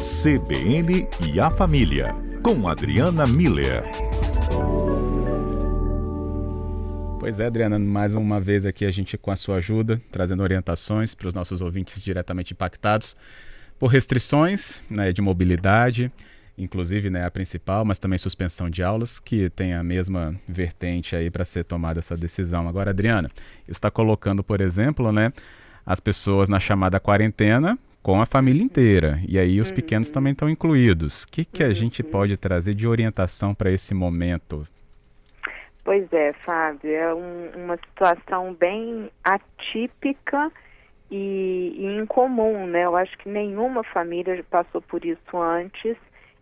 [0.00, 3.82] CBN e a Família, com Adriana Miller.
[7.18, 11.14] Pois é, Adriana, mais uma vez aqui a gente com a sua ajuda, trazendo orientações
[11.14, 13.14] para os nossos ouvintes diretamente impactados
[13.78, 16.10] por restrições né, de mobilidade,
[16.56, 21.30] inclusive né, a principal, mas também suspensão de aulas, que tem a mesma vertente aí
[21.30, 22.66] para ser tomada essa decisão.
[22.66, 23.30] Agora, Adriana,
[23.68, 25.30] está colocando, por exemplo, né,
[25.84, 29.20] as pessoas na chamada quarentena com a família inteira.
[29.28, 29.74] E aí os uhum.
[29.74, 31.24] pequenos também estão incluídos.
[31.24, 31.72] O que, que a uhum.
[31.72, 34.66] gente pode trazer de orientação para esse momento?
[35.84, 40.52] Pois é, Fábio, é um, uma situação bem atípica
[41.10, 42.84] e, e incomum, né?
[42.84, 45.96] Eu acho que nenhuma família passou por isso antes.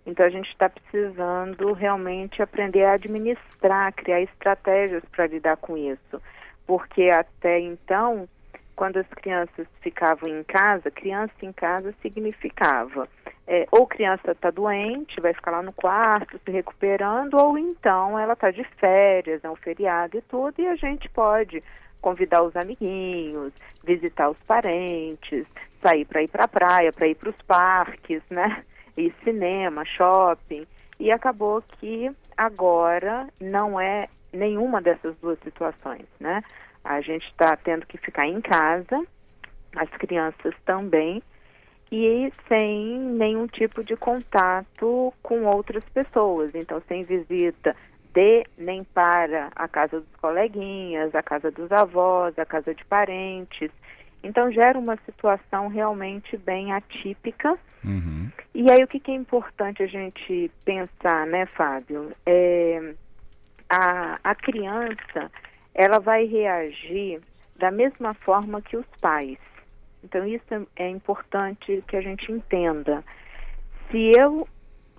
[0.04, 6.20] Então a gente está precisando realmente aprender a administrar, criar estratégias para lidar com isso.
[6.66, 8.28] Porque até então
[8.78, 13.08] quando as crianças ficavam em casa, criança em casa significava
[13.44, 18.34] é, ou criança está doente, vai ficar lá no quarto se recuperando, ou então ela
[18.34, 21.60] está de férias, é um feriado e tudo, e a gente pode
[22.00, 25.44] convidar os amiguinhos, visitar os parentes,
[25.82, 28.62] sair para ir para a praia, para ir para os parques, né?
[28.96, 30.66] Ir cinema, shopping.
[31.00, 36.44] E acabou que agora não é nenhuma dessas duas situações, né?
[36.88, 39.06] A gente está tendo que ficar em casa,
[39.76, 41.22] as crianças também,
[41.92, 46.50] e sem nenhum tipo de contato com outras pessoas.
[46.54, 47.76] Então, sem visita
[48.14, 53.70] de nem para a casa dos coleguinhas, a casa dos avós, a casa de parentes.
[54.22, 57.58] Então, gera uma situação realmente bem atípica.
[57.84, 58.30] Uhum.
[58.54, 62.12] E aí, o que, que, é importante a gente pensar, né, Fábio?
[62.24, 62.94] É,
[63.68, 65.30] a, a criança
[65.78, 67.20] ela vai reagir
[67.54, 69.38] da mesma forma que os pais.
[70.02, 73.04] Então, isso é importante que a gente entenda.
[73.88, 74.48] Se eu,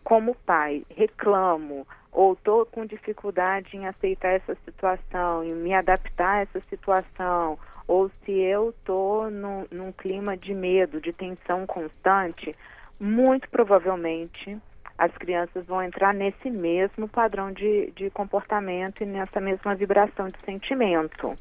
[0.06, 6.42] como pai, reclamo ou estou com dificuldade em aceitar essa situação, em me adaptar a
[6.44, 12.56] essa situação, ou se eu estou num, clima de medo, de tensão constante,
[12.98, 14.58] muito provavelmente
[15.00, 20.38] as crianças vão entrar nesse mesmo padrão de, de comportamento e nessa mesma vibração de
[20.44, 21.38] sentimento.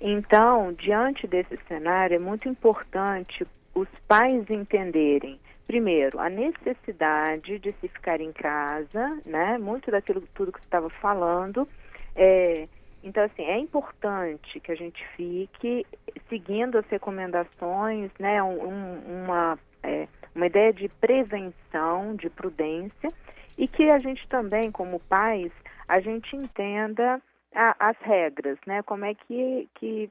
[0.00, 3.44] Então, diante desse cenário, é muito importante
[3.74, 9.58] os pais entenderem, primeiro, a necessidade de se ficar em casa, né?
[9.58, 11.68] Muito daquilo tudo que você estava falando.
[12.14, 12.68] É,
[13.02, 15.84] então, assim, é importante que a gente fique
[16.28, 18.40] seguindo as recomendações, né?
[18.40, 20.06] Um, uma é,
[20.38, 23.12] uma ideia de prevenção, de prudência,
[23.58, 25.50] e que a gente também, como pais,
[25.88, 27.20] a gente entenda
[27.52, 28.82] a, as regras, né?
[28.84, 30.08] Como é que, que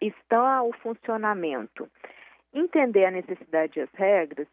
[0.00, 1.88] está o funcionamento.
[2.52, 4.48] Entender a necessidade e as regras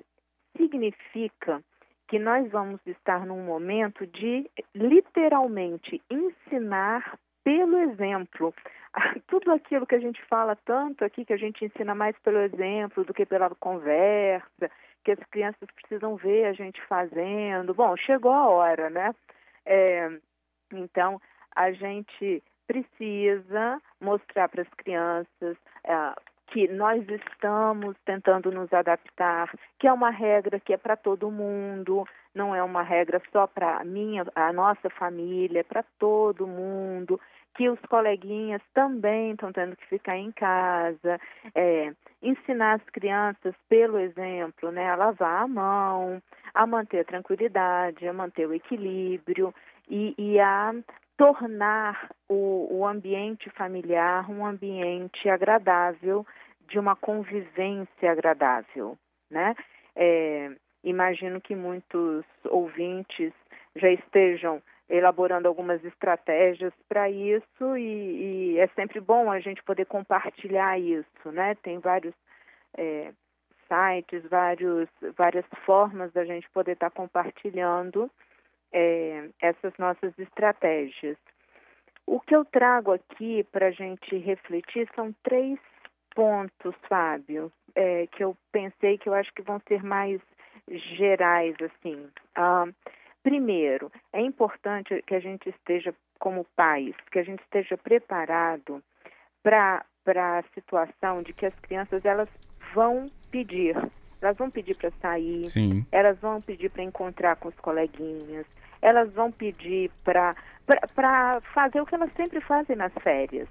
[0.56, 1.64] significa
[2.08, 8.54] que nós vamos estar num momento de literalmente ensinar pelo exemplo.
[9.28, 13.04] Tudo aquilo que a gente fala tanto aqui, que a gente ensina mais pelo exemplo
[13.04, 14.72] do que pela conversa,
[15.04, 17.74] que as crianças precisam ver a gente fazendo.
[17.74, 19.14] Bom, chegou a hora, né?
[19.66, 20.10] É,
[20.74, 21.22] então,
[21.56, 26.14] a gente precisa mostrar para as crianças é,
[26.48, 32.06] que nós estamos tentando nos adaptar, que é uma regra que é para todo mundo,
[32.34, 37.20] não é uma regra só para a minha, a nossa família, é para todo mundo
[37.58, 41.20] que os coleguinhas também estão tendo que ficar em casa,
[41.56, 41.92] é,
[42.22, 46.22] ensinar as crianças pelo exemplo, né, a lavar a mão,
[46.54, 49.54] a manter a tranquilidade, a manter o equilíbrio
[49.90, 50.72] e, e a
[51.18, 56.26] tornar o, o ambiente familiar um ambiente agradável,
[56.68, 58.98] de uma convivência agradável,
[59.32, 59.56] né?
[59.96, 60.52] É,
[60.84, 63.34] imagino que muitos ouvintes
[63.76, 69.86] já estejam elaborando algumas estratégias para isso e, e, é sempre bom a gente poder
[69.86, 71.56] compartilhar isso, né?
[71.56, 72.14] Tem vários
[72.78, 73.12] é,
[73.68, 78.10] sites, vários, várias formas da gente poder estar tá compartilhando
[78.72, 81.18] é, essas nossas estratégias.
[82.06, 85.60] O que eu trago aqui para a gente refletir são três
[86.16, 90.22] pontos, Fábio, é, que eu pensei que eu acho que vão ser mais
[90.70, 92.10] gerais, assim.
[92.36, 92.66] Ah,
[93.28, 98.82] Primeiro, é importante que a gente esteja, como país, que a gente esteja preparado
[99.44, 102.30] para a situação de que as crianças elas
[102.74, 103.76] vão pedir.
[104.22, 105.86] Elas vão pedir para sair, Sim.
[105.92, 108.46] elas vão pedir para encontrar com os coleguinhas,
[108.82, 110.34] elas vão pedir para
[111.54, 113.50] fazer o que elas sempre fazem nas férias.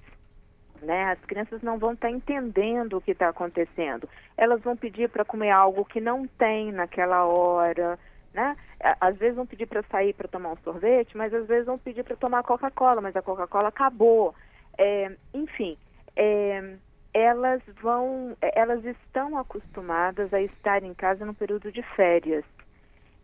[0.80, 1.10] Né?
[1.10, 4.08] As crianças não vão estar tá entendendo o que está acontecendo.
[4.38, 7.98] Elas vão pedir para comer algo que não tem naquela hora.
[8.36, 8.54] Né?
[9.00, 12.04] Às vezes vão pedir para sair para tomar um sorvete, mas às vezes vão pedir
[12.04, 14.34] para tomar Coca-Cola, mas a Coca-Cola acabou.
[14.76, 15.78] É, enfim,
[16.14, 16.76] é,
[17.14, 22.44] elas vão, elas estão acostumadas a estar em casa no período de férias.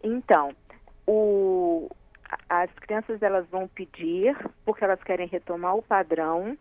[0.02, 0.56] Então,
[1.06, 1.90] o,
[2.48, 6.56] as crianças elas vão pedir porque elas querem retomar o padrão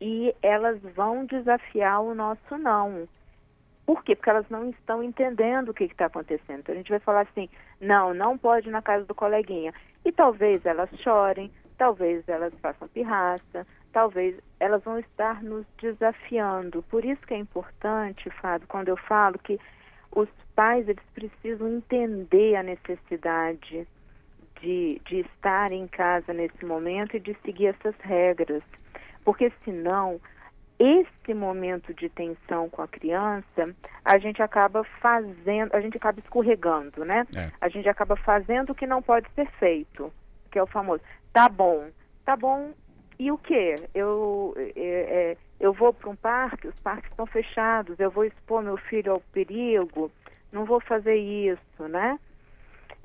[0.00, 3.06] e elas vão desafiar o nosso não.
[3.86, 4.16] Por quê?
[4.16, 6.58] Porque elas não estão entendendo o que está acontecendo.
[6.58, 7.48] Então a gente vai falar assim,
[7.80, 9.72] não, não pode ir na casa do coleguinha.
[10.04, 16.82] E talvez elas chorem, talvez elas façam pirraça, talvez elas vão estar nos desafiando.
[16.90, 19.58] Por isso que é importante, Fábio, quando eu falo que
[20.10, 23.86] os pais eles precisam entender a necessidade
[24.60, 28.62] de, de estar em casa nesse momento e de seguir essas regras.
[29.24, 30.20] Porque senão,
[30.78, 33.74] esse momento de tensão com a criança,
[34.04, 37.26] a gente acaba fazendo, a gente acaba escorregando, né?
[37.36, 37.50] É.
[37.60, 40.12] A gente acaba fazendo o que não pode ser feito,
[40.50, 41.02] que é o famoso,
[41.32, 41.88] tá bom,
[42.24, 42.72] tá bom,
[43.18, 43.76] e o que?
[43.94, 48.62] Eu, é, é, eu vou para um parque, os parques estão fechados, eu vou expor
[48.62, 50.10] meu filho ao perigo,
[50.52, 52.18] não vou fazer isso, né?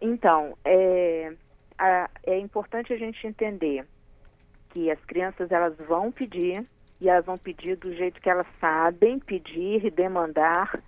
[0.02, 1.34] Então, é,
[1.78, 3.86] a, é importante a gente entender
[4.72, 6.66] que as crianças elas vão pedir
[7.02, 10.80] e elas vão pedir do jeito que elas sabem pedir e demandar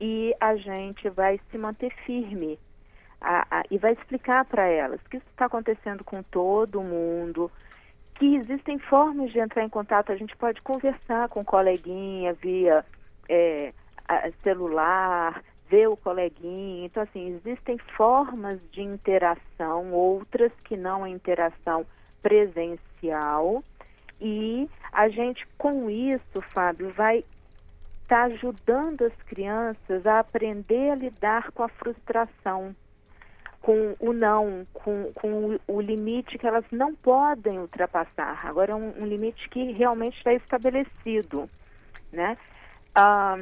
[0.00, 2.58] e a gente vai se manter firme
[3.20, 7.50] a, a, e vai explicar para elas que isso está acontecendo com todo mundo,
[8.16, 12.84] que existem formas de entrar em contato, a gente pode conversar com o coleguinha via
[13.28, 13.72] é,
[14.42, 16.86] celular, ver o coleguinha.
[16.86, 21.86] Então, assim, existem formas de interação, outras que não a interação
[22.22, 23.64] presencial.
[24.20, 27.18] E a gente, com isso, Fábio, vai
[28.02, 32.74] estar tá ajudando as crianças a aprender a lidar com a frustração,
[33.60, 38.46] com o não, com, com o, limite que elas não podem ultrapassar.
[38.46, 41.50] Agora é um, um limite que realmente está estabelecido,
[42.12, 42.38] né?
[42.94, 43.38] Ah,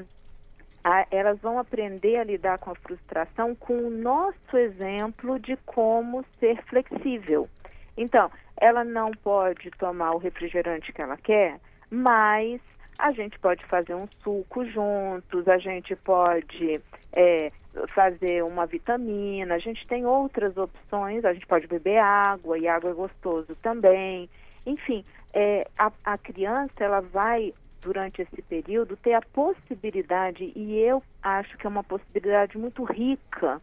[0.82, 6.24] a, elas vão aprender a lidar com a frustração com o nosso exemplo de como
[6.40, 7.48] ser flexível.
[7.96, 11.58] Então, ela não pode tomar o refrigerante que ela quer,
[11.90, 12.60] mas
[12.98, 16.80] a gente pode fazer um suco juntos, a gente pode
[17.12, 17.50] é,
[17.94, 22.90] fazer uma vitamina, a gente tem outras opções, a gente pode beber água, e água
[22.90, 24.28] é gostoso também.
[24.64, 31.02] Enfim, é, a, a criança ela vai durante esse período ter a possibilidade, e eu
[31.22, 33.60] acho que é uma possibilidade muito rica,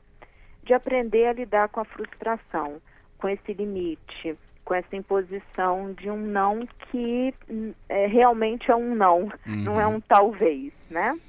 [0.63, 2.81] de aprender a lidar com a frustração,
[3.19, 7.33] com esse limite, com essa imposição de um não que
[7.87, 9.55] é, realmente é um não, uhum.
[9.63, 11.19] não é um talvez, né?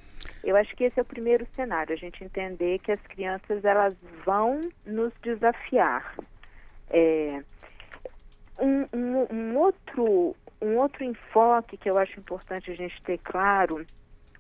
[0.43, 3.95] Eu acho que esse é o primeiro cenário, a gente entender que as crianças elas
[4.25, 6.15] vão nos desafiar.
[6.89, 7.43] É,
[8.59, 13.87] um, um, um, outro um outro enfoque que eu acho importante a gente ter claro,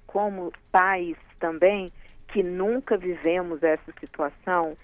[0.06, 1.90] como pais também,
[2.28, 4.76] que nunca vivemos essa situação,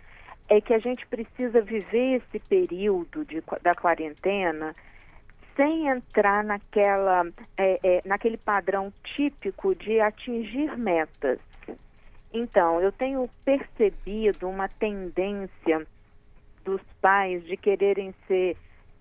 [0.49, 4.75] é que a gente precisa viver esse período de, da quarentena
[5.57, 7.27] sem entrar naquela,
[7.57, 11.39] é, é, naquele padrão típico de atingir metas.
[12.33, 15.87] Então, eu tenho percebido uma tendência
[16.63, 18.57] dos pais de quererem ser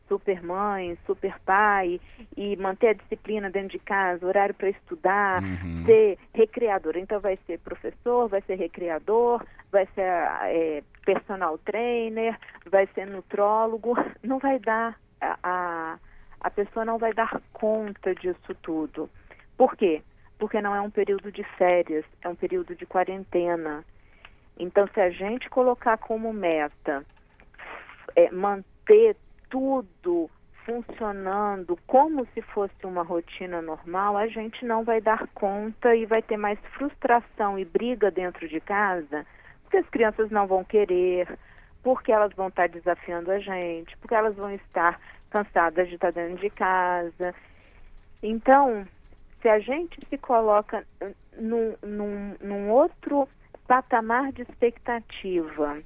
[0.08, 2.00] super mãe, super pai
[2.36, 5.84] e manter a disciplina dentro de casa, horário para estudar, uhum.
[5.86, 6.98] ser recreador.
[6.98, 12.38] Então vai ser professor, vai ser recreador, vai ser é, personal trainer,
[12.70, 13.96] vai ser nutrólogo.
[14.24, 16.00] Não vai dar a, a,
[16.42, 19.10] a pessoa não vai dar conta disso tudo.
[19.58, 20.02] Por quê?
[20.38, 23.84] Porque não é um período de férias, é um período de quarentena.
[24.58, 27.06] Então, se a gente colocar como meta
[28.16, 29.16] é, manter
[29.50, 30.30] tudo
[30.66, 36.22] funcionando como se fosse uma rotina normal, a gente não vai dar conta e vai
[36.22, 39.26] ter mais frustração e briga dentro de casa,
[39.62, 41.38] porque as crianças não vão querer,
[41.84, 45.00] porque elas vão estar desafiando a gente, porque elas vão estar
[45.30, 47.36] cansadas de estar dentro de casa.
[48.24, 48.88] Então,
[49.42, 50.84] se a gente se coloca
[51.38, 53.30] num, num, num outro
[53.68, 55.80] patamar de expectativa,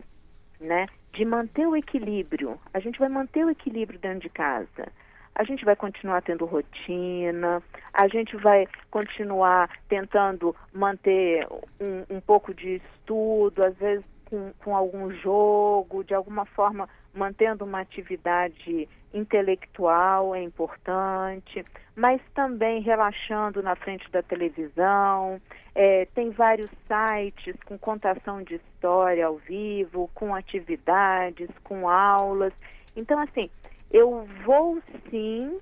[0.59, 0.87] né?
[1.13, 2.59] De manter o equilíbrio.
[2.73, 4.91] A gente vai manter o equilíbrio dentro de casa.
[5.35, 7.63] A gente vai continuar tendo rotina,
[7.93, 11.47] a gente vai continuar tentando manter
[11.79, 17.65] um, um pouco de estudo, às vezes com, com, algum jogo, de alguma forma mantendo
[17.65, 21.65] uma atividade intelectual é importante,
[21.99, 25.41] mas também relaxando na frente da televisão.
[25.75, 32.53] É, tem vários sites com contação de história ao vivo, com atividades, com aulas.
[32.95, 33.49] Então, assim,
[33.91, 35.59] eu vou sim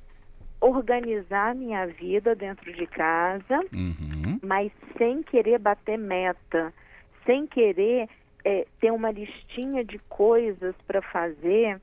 [0.62, 4.40] organizar minha vida dentro de casa, uhum.
[4.44, 6.72] mas sem querer bater meta,
[7.26, 8.08] sem querer
[8.46, 11.82] é, ter uma listinha de coisas para fazer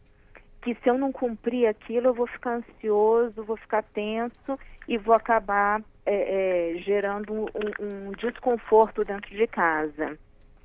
[0.64, 5.14] que se eu não cumprir aquilo eu vou ficar ansioso, vou ficar tenso e vou
[5.14, 7.46] acabar é, é, gerando um,
[7.78, 10.18] um, desconforto dentro de casa.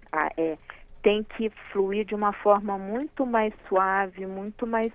[0.10, 0.58] Ah, é,
[1.03, 4.94] tem que fluir de uma forma muito mais suave, muito mais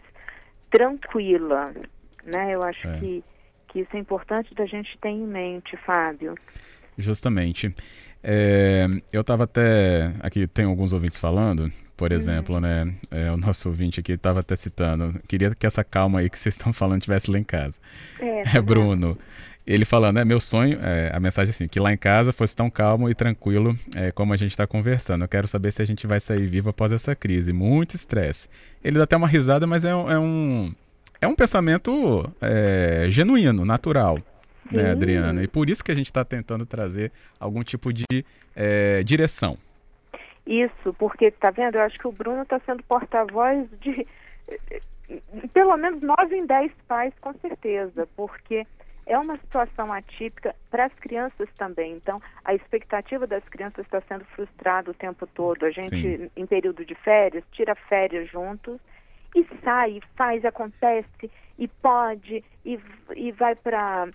[0.70, 1.72] tranquila,
[2.24, 2.54] né?
[2.54, 2.98] Eu acho é.
[2.98, 3.24] que,
[3.68, 6.34] que isso é importante da gente ter em mente, Fábio.
[6.96, 7.74] Justamente.
[8.26, 10.14] É, eu estava até.
[10.20, 12.16] Aqui tem alguns ouvintes falando, por uhum.
[12.16, 12.94] exemplo, né?
[13.10, 15.20] É, o nosso ouvinte aqui estava até citando.
[15.28, 17.74] Queria que essa calma aí que vocês estão falando tivesse lá em casa.
[18.18, 19.18] É, é Bruno.
[19.66, 22.68] Ele falando, é meu sonho, é, a mensagem assim, que lá em casa fosse tão
[22.68, 25.22] calmo e tranquilo é, como a gente está conversando.
[25.22, 27.52] Eu quero saber se a gente vai sair vivo após essa crise.
[27.52, 28.48] Muito estresse.
[28.82, 30.74] Ele dá até uma risada, mas é, é um,
[31.18, 34.18] é um pensamento é, genuíno, natural
[34.70, 35.42] né, Adriana?
[35.42, 39.58] E por isso que a gente está tentando trazer algum tipo de é, direção.
[40.46, 41.76] Isso, porque, tá vendo?
[41.76, 44.06] Eu acho que o Bruno está sendo porta-voz de
[45.52, 48.66] pelo menos nove em dez pais, com certeza, porque
[49.06, 51.92] é uma situação atípica para as crianças também.
[51.92, 55.64] Então, a expectativa das crianças está sendo frustrada o tempo todo.
[55.64, 56.30] A gente, Sim.
[56.34, 58.80] em período de férias, tira férias juntos
[59.34, 62.78] e sai, faz, acontece e pode e,
[63.14, 64.08] e vai para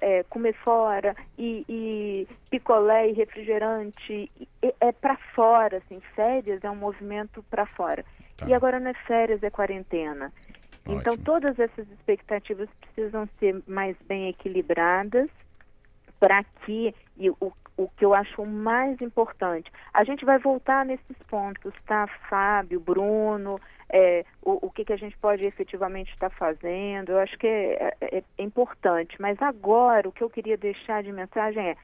[0.00, 4.48] é, comer fora e, e, picolé e refrigerante e,
[4.80, 8.04] é para fora, assim, férias é um movimento para fora.
[8.36, 8.46] Tá.
[8.46, 10.32] E agora não é férias, é quarentena.
[10.82, 11.00] Então, Ótimo.
[11.00, 15.28] Então todas essas expectativas precisam ser mais bem equilibradas
[16.18, 21.16] para que e o, o que eu acho mais importante, a gente vai voltar nesses
[21.28, 23.60] pontos, tá, Fábio, Bruno,
[23.90, 27.12] é, o, o que, que a gente pode efetivamente estar fazendo.
[27.12, 29.16] Eu acho que é, é, é importante.
[29.20, 31.76] Mas agora, o que eu queria deixar de mensagem é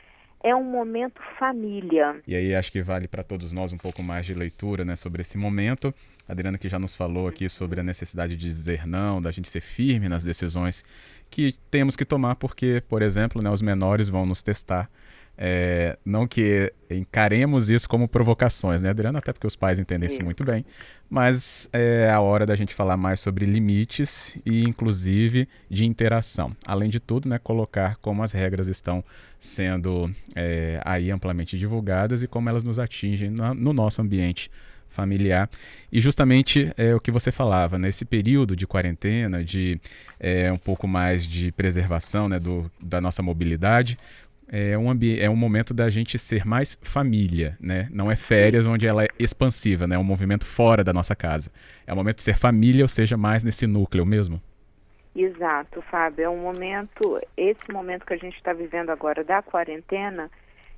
[0.45, 2.21] é um momento família.
[2.29, 5.23] E aí acho que vale para todos nós um pouco mais de leitura né, sobre
[5.23, 5.93] esse momento.
[6.29, 9.49] A Adriana que já nos falou aqui sobre a necessidade de dizer não, da gente
[9.49, 10.85] ser firme nas decisões
[11.31, 14.91] que temos que tomar, porque, por exemplo, né, os menores vão nos testar
[15.37, 19.19] é, não que encaremos isso como provocações, né, Adriana?
[19.19, 20.65] Até porque os pais entendem isso muito bem.
[21.11, 26.57] Mas é a hora da gente falar mais sobre limites e, inclusive, de interação.
[26.67, 29.05] Além de tudo, né, colocar como as regras estão
[29.39, 34.51] sendo é, aí amplamente divulgadas e como elas nos atingem no nosso ambiente
[34.89, 35.51] familiar.
[35.93, 39.79] E justamente é o que você falava, nesse período de quarentena, de
[40.19, 43.99] é, um pouco mais de preservação né, do, da nossa mobilidade,
[44.49, 47.89] é um, é um momento da gente ser mais família, né?
[47.91, 49.97] Não é férias onde ela é expansiva, né?
[49.97, 51.51] É um movimento fora da nossa casa.
[51.87, 54.41] É um momento de ser família, ou seja, mais nesse núcleo mesmo.
[55.17, 56.25] Exato, Fábio.
[56.25, 60.31] É um momento, esse momento que a gente está vivendo agora da quarentena,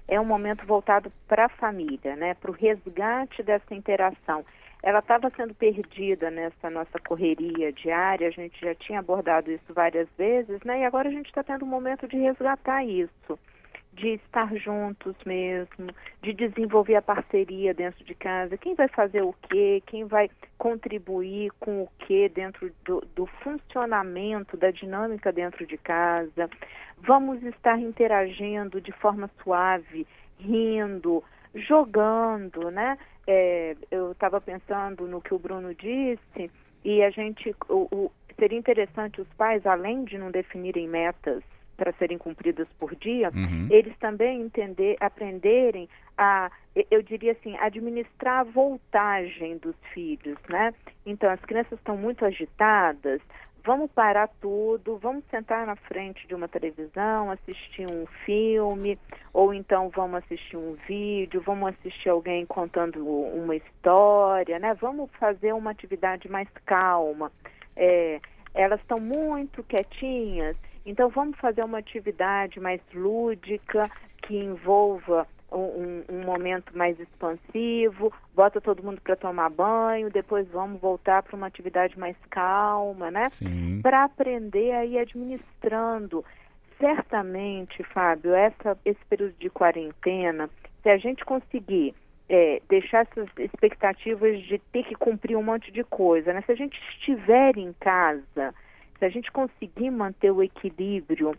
[0.07, 2.35] é um momento voltado para a família, né?
[2.35, 4.45] Para o resgate dessa interação.
[4.83, 10.07] Ela estava sendo perdida nessa nossa correria diária, a gente já tinha abordado isso várias
[10.17, 10.83] vezes, né?
[10.83, 13.37] E agora a gente está tendo um momento de resgatar isso
[13.97, 15.89] de estar juntos mesmo,
[16.23, 21.51] de desenvolver a parceria dentro de casa, quem vai fazer o quê, quem vai contribuir
[21.59, 26.49] com o quê dentro do, do funcionamento, da dinâmica dentro de casa.
[26.99, 30.07] Vamos estar interagindo de forma suave,
[30.39, 31.25] rindo,
[31.55, 32.99] jogando, né?
[33.27, 36.51] É, eu estava pensando no que o Bruno disse
[36.85, 41.43] e a gente, o, o, seria interessante os pais, além de não definirem metas
[41.77, 43.69] para serem cumpridas por dia, uhum.
[43.71, 46.51] eles também entender, aprenderem a,
[46.91, 50.73] eu diria assim, administrar a voltagem dos filhos, né?
[51.05, 53.21] Então, as crianças estão muito agitadas,
[53.67, 58.97] vamos parar tudo, vamos sentar na frente de uma televisão, assistir um filme,
[59.33, 64.73] ou então vamos assistir um vídeo, vamos assistir alguém contando uma história, né?
[64.81, 67.33] Vamos fazer uma atividade mais calma.
[67.75, 68.21] É,
[68.55, 73.91] elas estão muito quietinhas, então vamos fazer uma atividade mais lúdica
[74.23, 80.81] que envolva um, um, momento mais expansivo, bota todo mundo para tomar banho, depois vamos
[80.81, 83.27] voltar para uma atividade mais calma, né?
[83.83, 86.25] Para aprender a ir administrando.
[86.79, 90.51] Certamente, Fábio, essa, esse período de quarentena,
[90.83, 91.95] se a gente conseguir
[92.29, 96.43] é, deixar essas expectativas de ter que cumprir um monte de coisa, né?
[96.43, 98.55] Se a gente estiver em casa,
[98.99, 101.37] se a gente conseguir manter o equilíbrio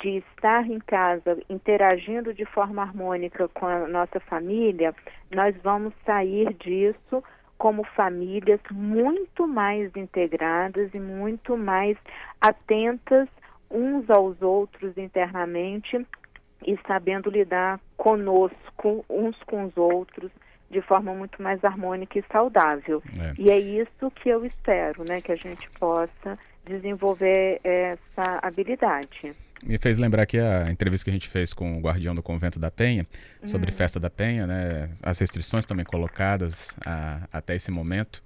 [0.00, 4.94] de estar em casa interagindo de forma harmônica com a nossa família,
[5.30, 7.22] nós vamos sair disso
[7.58, 11.98] como famílias muito mais integradas e muito mais
[12.40, 13.28] atentas
[13.70, 16.06] uns aos outros internamente
[16.66, 20.30] e sabendo lidar conosco, uns com os outros,
[20.70, 23.02] de forma muito mais harmônica e saudável.
[23.20, 23.34] É.
[23.38, 26.38] E é isso que eu espero, né, que a gente possa
[26.70, 29.34] desenvolver essa habilidade.
[29.64, 32.58] Me fez lembrar aqui a entrevista que a gente fez com o guardião do convento
[32.58, 33.06] da Penha,
[33.44, 33.76] sobre uhum.
[33.76, 38.22] festa da Penha, né, as restrições também colocadas a, até esse momento.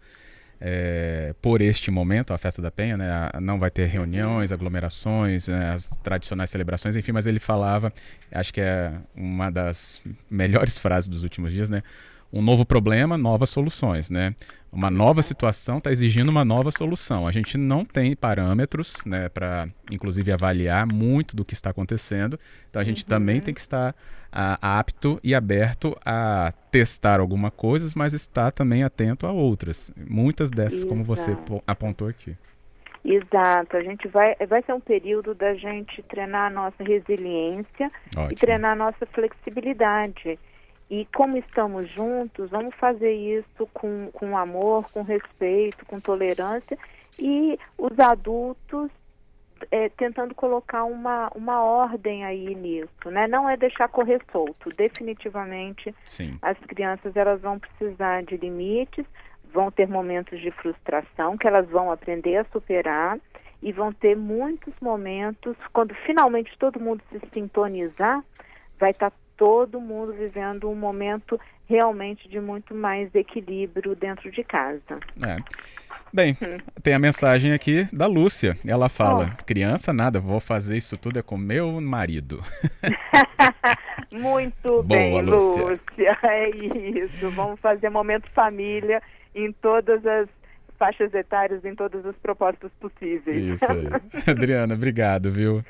[0.60, 5.72] É, por este momento, a festa da Penha, né, não vai ter reuniões, aglomerações, né,
[5.72, 7.92] as tradicionais celebrações, enfim, mas ele falava,
[8.30, 11.82] acho que é uma das melhores frases dos últimos dias, né?
[12.34, 14.34] um novo problema, novas soluções, né?
[14.74, 17.26] Uma nova situação está exigindo uma nova solução.
[17.26, 22.38] A gente não tem parâmetros, né, para inclusive avaliar muito do que está acontecendo.
[22.68, 23.08] Então a gente uhum.
[23.08, 23.94] também tem que estar
[24.32, 29.92] a, apto e aberto a testar alguma coisa, mas estar também atento a outras.
[29.96, 30.88] Muitas dessas, Exato.
[30.88, 32.36] como você apontou aqui.
[33.04, 38.32] Exato, a gente vai, vai ser um período da gente treinar a nossa resiliência Ótimo.
[38.32, 40.38] e treinar a nossa flexibilidade.
[40.90, 46.78] E como estamos juntos, vamos fazer isso com, com amor, com respeito, com tolerância
[47.18, 48.90] e os adultos
[49.70, 53.26] é, tentando colocar uma, uma ordem aí nisso, né?
[53.26, 54.70] Não é deixar correr solto.
[54.70, 56.38] Definitivamente, Sim.
[56.42, 59.06] as crianças elas vão precisar de limites,
[59.52, 63.18] vão ter momentos de frustração que elas vão aprender a superar
[63.62, 68.22] e vão ter muitos momentos quando finalmente todo mundo se sintonizar,
[68.78, 74.44] vai estar tá todo mundo vivendo um momento realmente de muito mais equilíbrio dentro de
[74.44, 74.98] casa.
[75.26, 75.36] É.
[76.12, 76.58] Bem, hum.
[76.80, 78.56] tem a mensagem aqui da Lúcia.
[78.64, 79.44] Ela fala: oh.
[79.44, 82.40] criança, nada, vou fazer isso tudo é com meu marido.
[84.12, 85.62] Muito Boa, bem, Lúcia.
[85.62, 86.18] Lúcia.
[86.24, 87.30] É isso.
[87.30, 89.02] Vamos fazer momento família
[89.34, 90.28] em todas as
[90.78, 93.54] faixas etárias, em todos os propósitos possíveis.
[93.54, 93.88] Isso aí.
[94.30, 95.64] Adriana, obrigado, viu?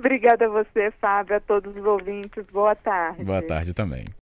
[0.00, 2.42] Obrigada a você, Fábio, a todos os ouvintes.
[2.50, 3.22] Boa tarde.
[3.22, 4.06] Boa tarde também.